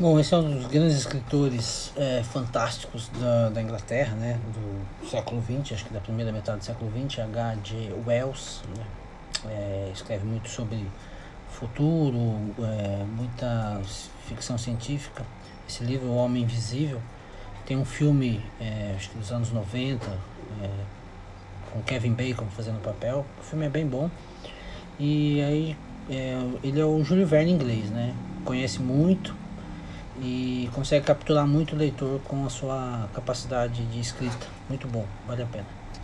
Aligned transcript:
Bom, 0.00 0.18
esse 0.18 0.32
é 0.32 0.38
um 0.38 0.56
dos 0.56 0.66
grandes 0.66 0.96
escritores 0.96 1.92
é, 1.94 2.22
fantásticos 2.22 3.10
da, 3.20 3.50
da 3.50 3.60
Inglaterra, 3.60 4.14
né, 4.14 4.40
do 4.54 5.06
século 5.06 5.42
XX, 5.42 5.74
acho 5.74 5.84
que 5.84 5.92
da 5.92 6.00
primeira 6.00 6.32
metade 6.32 6.60
do 6.60 6.64
século 6.64 6.90
XX, 6.90 7.18
H.G. 7.18 7.92
Wells, 8.06 8.62
né, 8.74 8.84
é, 9.50 9.90
escreve 9.92 10.24
muito 10.24 10.48
sobre 10.48 10.86
futuro, 11.50 12.18
é, 12.60 13.04
muita 13.14 13.78
ficção 14.26 14.56
científica. 14.56 15.22
Esse 15.68 15.84
livro, 15.84 16.06
O 16.06 16.16
Homem 16.16 16.44
Invisível, 16.44 17.02
tem 17.66 17.76
um 17.76 17.84
filme, 17.84 18.42
é, 18.58 18.94
acho 18.96 19.10
que 19.10 19.18
dos 19.18 19.30
anos 19.30 19.52
90, 19.52 20.06
é, 20.62 20.70
com 21.70 21.82
Kevin 21.82 22.14
Bacon 22.14 22.46
fazendo 22.46 22.78
o 22.78 22.80
papel. 22.80 23.26
O 23.38 23.42
filme 23.42 23.66
é 23.66 23.68
bem 23.68 23.86
bom. 23.86 24.10
E 24.98 25.42
aí, 25.42 25.76
é, 26.08 26.38
ele 26.64 26.80
é 26.80 26.86
o 26.86 27.04
Júlio 27.04 27.26
Verne 27.26 27.52
inglês, 27.52 27.90
né, 27.90 28.14
conhece 28.46 28.80
muito 28.80 29.38
e 30.20 30.68
consegue 30.72 31.04
capturar 31.06 31.46
muito 31.46 31.74
o 31.74 31.78
leitor 31.78 32.20
com 32.22 32.44
a 32.44 32.50
sua 32.50 33.08
capacidade 33.14 33.84
de 33.86 34.00
escrita. 34.00 34.46
Muito 34.68 34.86
bom, 34.86 35.06
vale 35.26 35.42
a 35.42 35.46
pena. 35.46 35.66